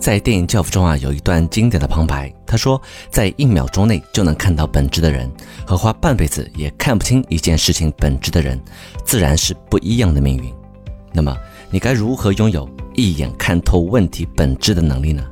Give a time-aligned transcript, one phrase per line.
[0.00, 2.80] 在电影《教父》中啊，有一段经典的旁白，他说
[3.12, 5.30] ：“在一秒钟内就能看到本质的人，
[5.66, 8.58] 和花半辈子也看不清一件事情本质的人，
[9.04, 10.50] 自然是不一样的命运。”
[11.12, 11.36] 那么，
[11.70, 15.22] 你该如何拥有一眼看透问题本质的能力呢？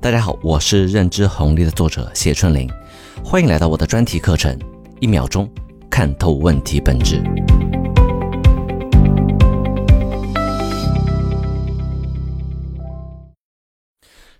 [0.00, 2.70] 大家好，我是认知红利的作者谢春林，
[3.24, 4.56] 欢迎来到我的专题课程
[5.00, 5.50] 《一秒钟
[5.90, 7.16] 看透问题本质》。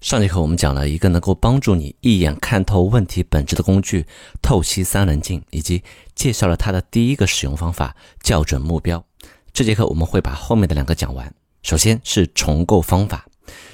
[0.07, 4.07] 上节课我们讲了一个能够帮助你一眼看透问题本质的工具——
[4.41, 5.83] 透析三棱镜，以及
[6.15, 9.05] 介绍了它的第一个使用方法——校准目标。
[9.53, 11.35] 这节课我们会把后面的两个讲完。
[11.65, 13.27] 首先是重构方法，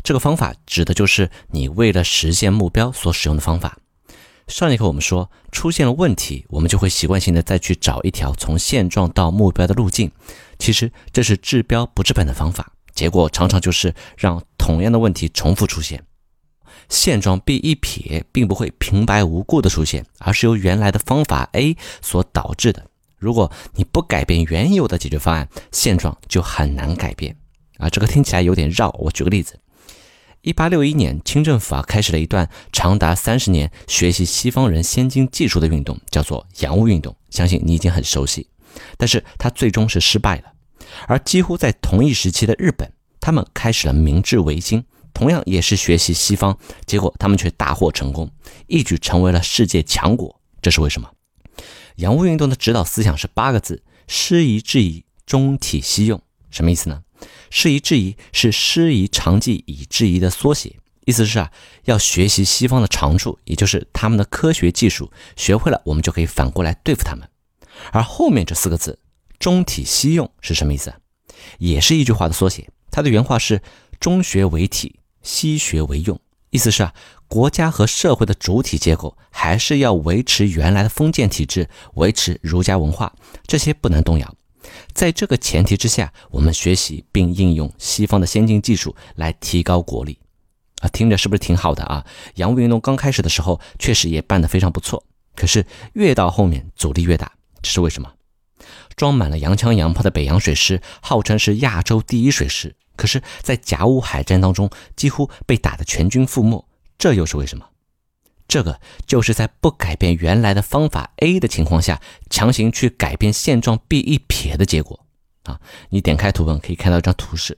[0.02, 3.76] 这个方法指的就是你为了实现目标所使用的方法。
[4.48, 10.10] 上节课我们说，出现了问题，我们就会习惯性的再去找一条从现状到目标的路径。
[10.58, 16.02] 其实这是治标不治本的方法，结果常常就是让同样的问题重复出现。
[16.88, 22.86] 现状 B 一撇并不会平白无故的出现，而是由原来的方法 A 所导致的。
[23.18, 27.36] 如果你不改变原有的解决方案，现状就很难改变。
[27.78, 28.90] 啊，这个听起来有点绕。
[28.98, 29.58] 我举个例子：
[30.40, 37.14] 一八六一年，清政府啊开始了一段长达三十年学习西方人先进技术的运动，叫做洋务运动。
[37.30, 38.48] 相信你已经很熟悉，
[38.96, 40.52] 但是它最终是失败了。
[41.06, 44.84] 而几乎在同一时期的日本，他们开始了明治维新。
[45.12, 48.30] 同样也是学习西方，结果他们却大获成功，
[48.66, 50.40] 一举成为了世界强国。
[50.60, 51.10] 这是为什么？
[51.96, 56.20] 洋务运动的指导思想是八个字：师夷制夷，中体西用。
[56.50, 57.02] 什么意思呢？
[57.50, 61.52] 师夷制夷是师夷长技以制夷的缩写，意思是啊，
[61.84, 67.28] 要学习西方的长处，也就是他们的科学技术，学会了我们就可以反过来对付他们。
[67.90, 68.98] 而后面这四个字
[69.38, 70.94] “中体西用”是什么意思？
[71.58, 73.62] 也是一句话的缩写，它的原话是
[74.00, 75.00] “中学为体”。
[75.22, 76.18] 西学为用，
[76.50, 76.94] 意思是啊，
[77.28, 83.12] 国家和社会的主体结构还是要维持原来的封建体制，维持儒家文化，
[83.46, 84.34] 这些不能动摇。
[84.92, 90.18] 在这个前提之下，我们学习并应用西方的先进技术来提高国力。
[90.80, 92.04] 啊，听着是不是挺好的啊？
[92.34, 95.04] 洋务运动刚开始的时候确实也办得非常不错，
[95.36, 97.32] 可是越到后面阻力越大，
[97.62, 98.12] 这是为什么？
[98.96, 102.74] 装满了洋枪洋炮的北洋水师，号称是亚洲第一水师。
[102.96, 106.64] 可是，在甲午海战当中，几乎被打得全军覆没，
[106.98, 107.66] 这又是为什么？
[108.48, 115.06] 这个就是在不改变原来的方法 A 的情况下，强行去改变现状 B 一撇的结果
[115.44, 115.58] 啊！
[115.88, 117.56] 你点开图文可以看到一张图示，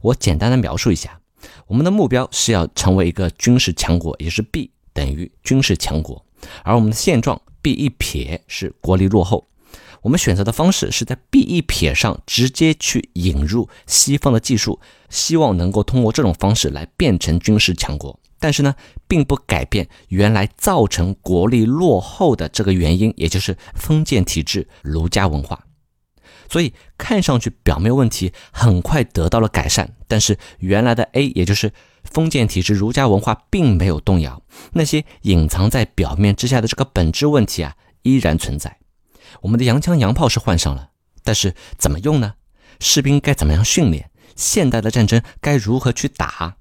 [0.00, 1.20] 我简单的描述一下：
[1.66, 6.24] 我们的目标是要成为一个军事强国，也是 B 等于军事强国，
[6.62, 9.48] 而我们的现状 B 一撇是国力落后。
[10.02, 18.18] 我们选择的方式是在 B 一撇上直接去引入西方的技术，希望能够通过这种方式来变成军事强国。
[18.38, 18.74] 但是呢，
[19.06, 25.62] 并不改变原来造成国力落后的这个原因，也就是封建体制、儒家文化。
[26.48, 31.70] 所以看上去表面问题很快得到了改善，但是原来的 A，也就是
[32.04, 38.78] 封建体制、儒家文化并没有动摇，那些隐藏在表面之下的这个本质问题啊，依然存在。
[39.42, 40.90] 我们的洋枪洋炮是换上了，
[41.22, 42.34] 但是怎么用呢？
[42.78, 44.10] 士兵该怎么样训练？
[44.36, 46.56] 现代的战争该如何去打？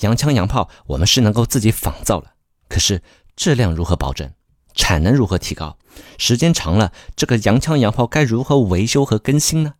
[0.00, 2.34] 洋枪洋炮我们是能够自己仿造了，
[2.68, 3.02] 可是
[3.36, 4.32] 质量如何保证？
[4.74, 5.76] 产能如何提高？
[6.16, 9.74] 时间长了，这个洋枪洋炮该如何维修和更新呢？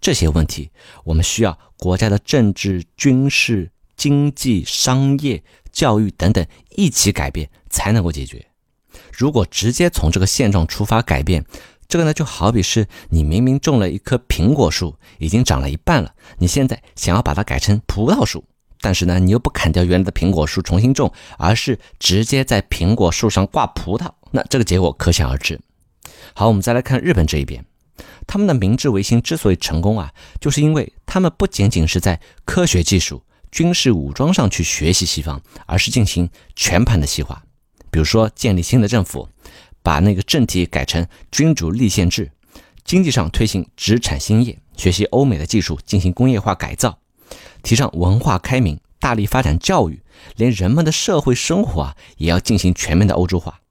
[0.00, 0.70] 这些问题，
[1.04, 5.42] 我们需要国家的政治、军事、经济、商业、
[5.72, 6.46] 教育等等
[6.76, 8.46] 一起改变，才能够解决。
[9.16, 11.46] 如果直接从这个现状出发改变，
[11.88, 18.44] 这个呢就好比是你明明种了一棵苹果树，已经长了一半了，你现在想要把它改成葡萄树，
[18.82, 25.58] 但是呢你又不砍掉原来的苹果树重新种，而是直接在苹果树上挂葡萄，那这个结果可想而知。
[26.34, 27.64] 好，我们再来看日本这一边，
[28.26, 37.42] 他们的明治维新之所以成功啊，就是因为他们不仅仅是在科学技术、军事武装上去学习西方，而是进行全盘的西化。
[37.96, 39.26] 比如说，建立新的政府，
[39.82, 42.26] 把那个政体改成君主立宪制；
[42.84, 46.98] 经济上推行殖产兴业，学习欧美的技术进行工业化改造；
[47.62, 50.02] 提倡文化开明，大力发展教育，
[50.36, 53.62] 连人们的社会生活啊也要进行全面的欧洲化。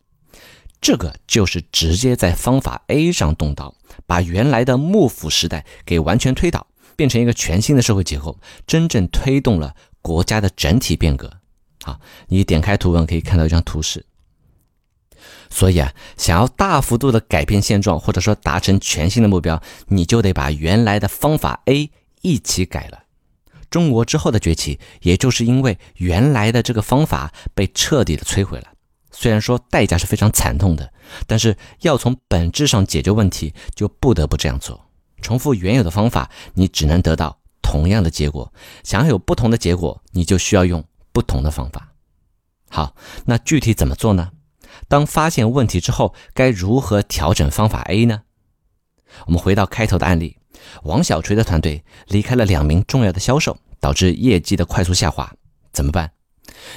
[0.82, 3.76] 这个就是直接在方法 A 上动刀，
[4.08, 11.32] 把原来的幕府时代给完全推倒，变成一个全新的社会结构，真正推动了国家的整体变革。
[11.84, 12.00] 好，
[12.30, 14.04] 你点开图文可以看到一张图示。
[15.50, 21.92] 所以啊，想要大幅度的改变现状，或者说达成全新的目标，你就得把原来的方法 A
[22.22, 23.04] 一起改了。
[23.70, 28.70] 中国之后的崛起，也就是因为原来的这个方法被彻底的摧毁了。
[29.12, 30.94] 虽然说代价是非常惨痛的，
[31.26, 34.90] 但是要从本质上解决问题，就不得不这样做。
[35.22, 38.54] 重复原有的方法，你只能得到同样的结果。
[38.84, 41.94] 想要有不同的结果，你就需要用不同的方法。
[42.70, 42.96] 好，
[43.26, 44.32] 那具体怎么做呢？
[44.88, 48.24] 当发现问题之后，该如何调整方法 A 呢？
[49.26, 50.38] 我们回到开头的案例，
[50.84, 55.34] 王小锤的团队离开了两名重要的销售，导致业绩的快速下滑，
[55.72, 56.12] 怎么办？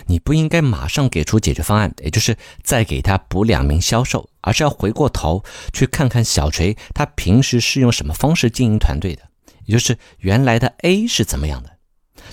[0.06, 9.22] 你不应该马上给出解决方案，也就是再给他补两名销售，而是要回过头去看看小锤他平时是用什么方式经营团队的，
[9.66, 11.78] 也就是原来的 A 是怎么样的，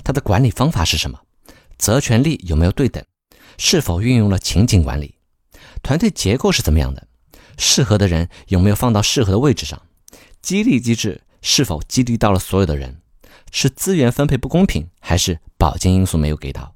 [0.03, 1.19] 他的管理方法是什么，
[1.77, 3.03] 责权利有没有对等，
[3.57, 5.14] 是否运用了情景管理，
[5.85, 7.07] 团队结构是怎么样的，
[7.59, 9.79] 适合的人有没有放到适合的位置上，
[10.41, 13.01] 激励机制是否激励到了所有的人，
[13.51, 16.73] 是资源分配不公平，还是保健因素没有给到？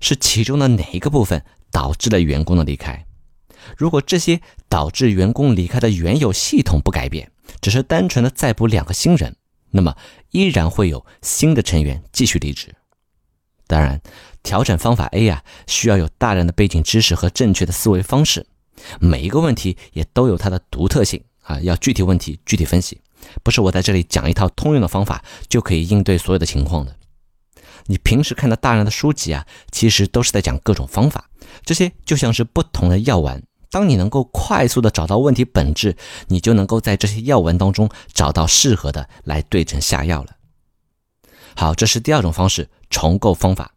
[0.00, 1.42] 是其中的哪一个部分
[1.72, 3.06] 导致了员工的离开？
[3.78, 7.32] 如果这些导致员工离开的原有系统不改变，
[7.62, 9.36] 只是单纯的再补两个新人，
[9.70, 9.96] 那么
[10.32, 12.74] 依然会有新的成员继续离职。
[13.66, 14.00] 当然，
[14.48, 18.46] 调整方法 A 呀，需要有大量的背景知识和正确的思维方式。
[18.98, 22.98] 每一个问题也都有它的独特性啊，要具体问题具体分析，
[23.42, 26.96] 不是我在这里讲一套通用的方法就可以应对所有的情况的。
[27.88, 31.28] 你平时看到大量的书籍啊，其实都是在讲各种方法，
[31.62, 33.42] 这些就像是不同的药丸。
[33.70, 35.94] 当你能够快速的找到问题本质，
[36.28, 40.30] 你就能够在这些药丸当中找到适合的来对症下药了。
[41.54, 43.74] 好，这是第二种方式，重构方法。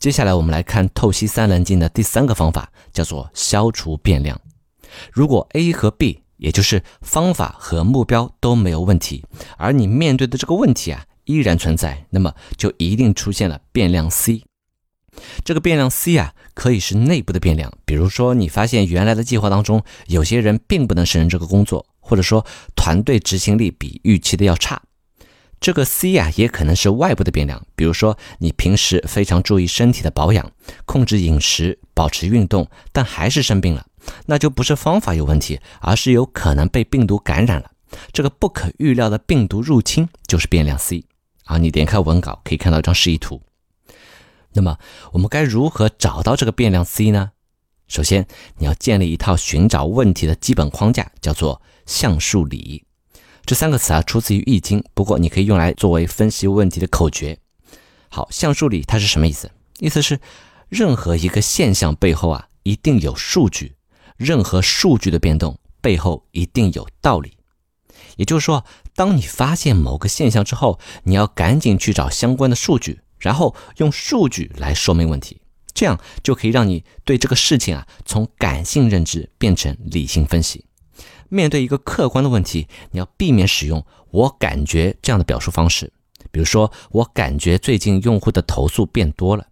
[0.00, 4.40] 接下来我们来看透析三棱镜的第三个方法，叫做消除变量。
[5.12, 9.22] 如果 A 和 B，也就是方法和目标都没有问题，
[9.58, 11.04] 而你面对的这个问题啊。
[11.26, 14.42] 依然存在，那么就一定出现了变量 C。
[15.44, 22.44] 这个变量 C 啊，可以是内部的变量，比如说你发现原来的计划当中有些人并不能胜任这个工作，或者说
[22.74, 24.82] 团队执行力比预期的要差。
[25.60, 30.50] 这个 C 啊，也可能是外部的变量，比如说你平时非常注意身体的保养，
[30.86, 33.86] 控制饮食，保持运动，但还是生病了，
[34.24, 37.70] 那就不是方法有问题，而是有可能被病毒感染了。
[38.10, 41.04] 这个不可预料的病毒入侵就是变量 C。
[41.44, 43.42] 啊，你点开文稿可以看到一张示意图。
[44.52, 44.78] 那么
[45.12, 47.32] 我们该如何找到这个变量 C 呢？
[47.86, 52.84] 首先，你要建立一套寻找问题的基本框架，叫做橡树理。
[53.50, 57.36] 这三个词啊，出自于《易经》，不过你可以用来作为分析问题的口诀。
[58.08, 59.50] 好，橡树理它是什么意思？
[59.80, 60.20] 意思是
[60.68, 63.72] 任何一个现象背后啊，一定有数据；
[64.16, 67.32] 任何数据的变动背后一定有道理。
[68.14, 68.64] 也就是说，
[68.94, 75.40] 当你发现某个现象之后，你要赶紧去找相关的数据，然后用数据来说明问题，
[75.74, 80.66] 这样就可以让你对这个事情啊，从感性认知变成理性分析。
[81.30, 83.82] 面对一个客观的问题，你要避免使用
[84.12, 85.90] “我感觉”这样的表述方式。
[86.30, 89.46] 比如说，我感觉最近用户的投诉变多了，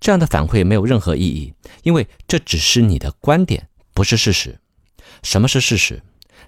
[0.00, 4.58] 这样的反馈没有任何意义，因为这只是你的观点，不是事实。
[5.22, 6.02] 什么是事实？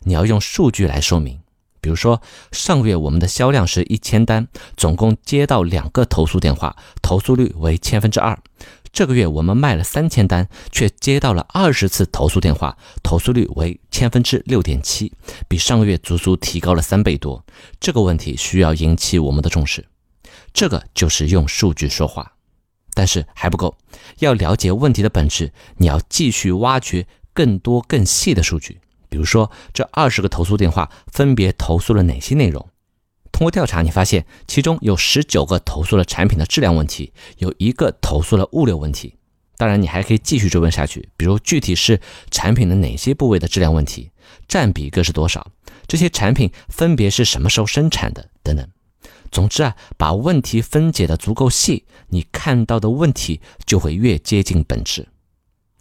[0.05, 1.41] 你要用数据来说明。
[1.83, 4.47] 比如说，上个月我们的销量是一千单，
[4.77, 8.39] 总共接到两个投诉电话，投诉率为千分之二。
[8.93, 15.13] 这个月我们卖了三千单，却接到了二十次投诉电话，投诉率为千分之六点七，
[15.49, 17.45] 比上个月足足提高了三倍多。
[17.81, 19.85] 这个问题需要引起我们的重视，
[20.53, 22.33] 这个就是用数据说话。
[22.95, 23.75] 但是还不够，
[24.19, 28.79] 要了解问题的本质，你要继续挖掘更多更细的数据。
[29.13, 32.67] 比如说，这二十个投诉电话分别投诉了哪些内容？
[33.31, 39.17] 通过调查，你发现其中有十九个投诉了产品的质量问题，有一个投诉了物流问题。
[39.59, 42.01] 当然，你还可以继续追问下去，比如具体是
[42.31, 44.11] 产品的哪些部位的质量问题，
[44.49, 45.47] 占比各是多少？
[45.87, 48.31] 这些产品分别是什么时候生产的？
[48.43, 48.67] 等等。
[49.31, 55.07] 总之啊，把问题分解的足够细，你看到的问题就会越接近本质。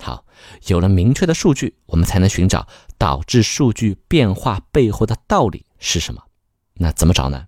[0.01, 0.25] 好，
[0.67, 2.67] 有了明确的数据，我们才能寻找
[2.98, 6.22] 导致数据变化背后的道理是什么。
[6.74, 7.46] 那怎么找呢？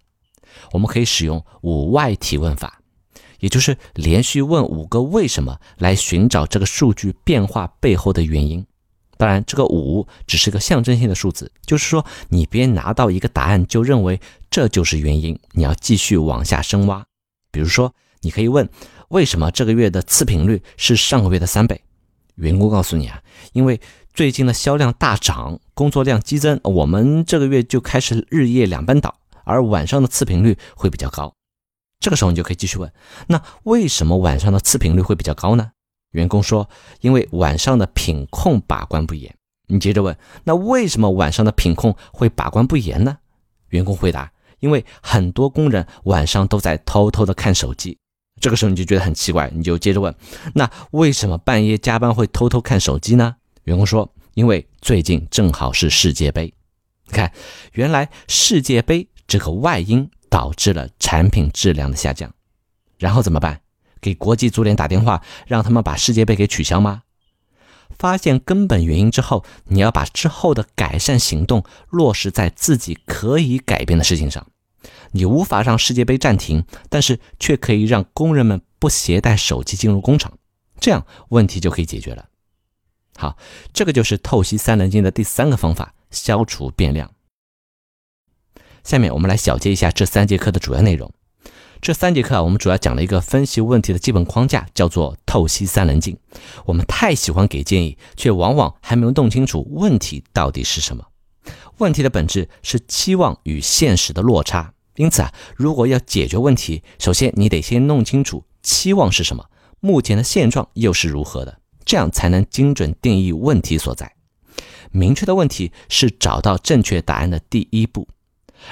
[0.71, 2.79] 我们可以使用五外提问法，
[3.39, 8.63] 也就是连续问五个为什么来寻找这个数据变化背后的原因。
[9.17, 14.19] 当然，这个五只是个象征性的数字，就是说你别拿到一个答案就认为
[14.51, 17.03] 这就是原因，你要继续往下深挖。
[17.51, 18.69] 比如说，你可以问
[19.09, 21.81] 为什么这个月的次品率是上个月的三倍。
[22.35, 23.21] 员工告诉你啊，
[23.51, 23.79] 因为
[24.13, 31.33] 最近的销量大涨，工作量激增，我们这个月就开始日夜两班倒，而晚上的次频率会比较高。
[31.99, 32.91] 这个时候你就可以继续问：
[33.27, 35.71] 那为什么晚上的次频率会比较高呢？
[36.11, 36.69] 员工说：
[37.01, 39.35] 因为晚上的品控把关不严。
[39.67, 43.17] 你接着问：那为什么晚上的品控会把关不严呢？
[43.69, 47.97] 员工回答：因为很多工人晚上都在偷偷的看手机。
[48.43, 50.13] 这个时候你就觉得很奇怪，你就接着问：
[50.53, 53.37] 那为什么半夜加班会偷偷看手机呢？
[53.63, 56.53] 员工说：因为最近正好是世界杯。
[57.07, 57.31] 你看，
[57.71, 60.09] 原来世界杯这个外因。
[60.33, 62.33] 导致了产品质量的下降，
[62.97, 63.61] 然后怎么办？
[64.01, 67.03] 给国际足联打电话，让他们把世界杯给取消吗？
[67.99, 74.47] 发现根本原因之后，你要把之后的改善行动落实在自己可以改变的事情上。
[75.13, 80.37] 你无法让世界杯暂停，但是却可以让工人们不携带手机进入工厂，
[80.79, 82.27] 这样问题就可以解决了。
[83.15, 83.37] 好，
[83.71, 87.11] 这个就是透析三棱镜的第三个方法：消除变量。
[88.83, 91.09] 下面我们来小结一下这三节课的主要内容。
[91.79, 96.17] 这三节课啊，我们主要讲了一个分析问题的基本框架，叫做透析三棱镜。
[96.65, 101.05] 我们太喜欢给建议，却往往还没有弄清楚问题到底是什么。
[101.77, 104.72] 问题的本质是期望与现实的落差。
[104.95, 109.45] 因此啊，如果要解决问题，首先你得先弄清楚期望是什么，
[109.79, 114.13] 目前的现状又是如何的，这样才能精准定义问题所在。
[114.91, 118.07] 明确的问题是找到正确答案的第一步。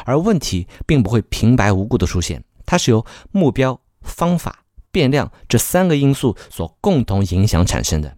[0.06, 8.16] 而问题并不会平白无故的出现，它是由目标、方法、变量这三个因素所共同影响产生的。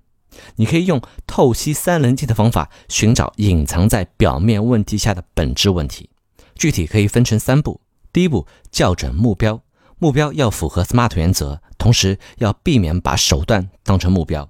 [0.57, 6.10] 你可以用透析三棱镜的方法寻找隐藏在表面问题下的本质问题。
[6.55, 7.81] 具体可以分成三步：
[8.13, 9.62] 第一步，校准目标，
[9.98, 14.50] 目标要符合 SMART 原则，同时要避免把手段当成目标；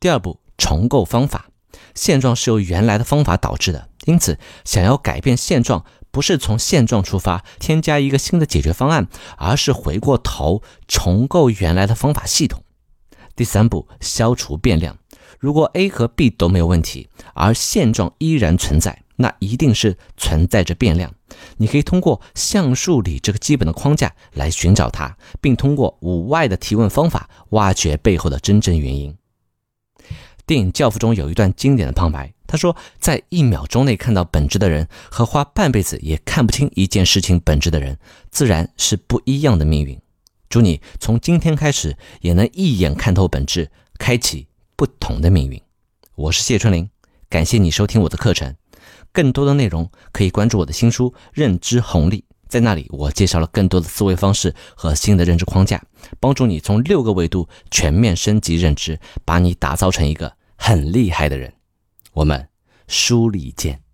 [0.00, 1.46] 第二步，重构方法，
[1.94, 5.84] 现状是由原来的方法导致的，因此想要改变现状。
[6.10, 12.64] 不是从现状出发添加一个新的解决方案，而是回过头重构原来的方法系统。
[13.36, 14.96] 第三步，消除变量。
[15.38, 21.12] 如果 A 和 B 都没有问题，而现状依然存在，那一定是存在着变量。
[21.58, 29.14] 你可以通过橡树里这个基本的框架来寻找它，并通过五外的提问方法挖掘背后的真正原因。
[30.46, 32.32] 电影《教父》中有一段经典的旁白。
[32.46, 37.98] 他说，在一秒钟内看到本质的人，和花半辈子也看不清一件事情本质的人，
[38.30, 40.00] 自然是不一样的命运。
[40.48, 44.46] 祝你从今天开始，也能一眼看透本质，开启
[44.76, 45.60] 不同的命运。
[46.14, 46.88] 我是谢春林，
[47.28, 48.56] 感谢你收听我的课程。
[49.12, 55.82] 更多的内容可以关注我的新书《认知红利》，在那里我介绍了更多的思维方式和新的认知框架，
[56.20, 61.52] 帮助你从六个维度全面升级认知，把你打造成一个很厉害的人。
[62.12, 62.48] 我们
[62.86, 63.87] 书里见。